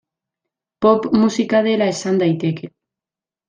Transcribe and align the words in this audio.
Pop 0.85 1.05
musika 1.21 1.61
dela 1.69 1.91
esan 1.95 2.21
daiteke. 2.25 2.75